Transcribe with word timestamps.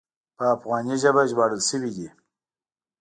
په 0.37 0.43
افغاني 0.55 0.95
ژبه 1.01 1.21
ژباړل 1.29 1.61
شوی 1.69 1.91
دی. 1.97 2.07